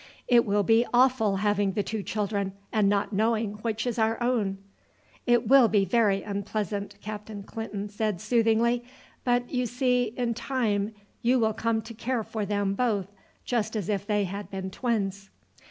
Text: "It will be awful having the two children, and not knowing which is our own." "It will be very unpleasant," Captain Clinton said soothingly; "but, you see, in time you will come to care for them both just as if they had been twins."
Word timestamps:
"It 0.27 0.47
will 0.47 0.63
be 0.63 0.83
awful 0.95 1.35
having 1.35 1.73
the 1.73 1.83
two 1.83 2.01
children, 2.01 2.53
and 2.73 2.89
not 2.89 3.13
knowing 3.13 3.57
which 3.59 3.85
is 3.85 3.99
our 3.99 4.17
own." 4.19 4.57
"It 5.27 5.47
will 5.47 5.67
be 5.67 5.85
very 5.85 6.23
unpleasant," 6.23 6.95
Captain 7.01 7.43
Clinton 7.43 7.87
said 7.87 8.19
soothingly; 8.19 8.83
"but, 9.23 9.47
you 9.51 9.67
see, 9.67 10.05
in 10.17 10.33
time 10.33 10.95
you 11.21 11.37
will 11.37 11.53
come 11.53 11.83
to 11.83 11.93
care 11.93 12.23
for 12.23 12.47
them 12.47 12.73
both 12.73 13.09
just 13.45 13.75
as 13.75 13.89
if 13.89 14.07
they 14.07 14.23
had 14.23 14.49
been 14.49 14.71
twins." 14.71 15.29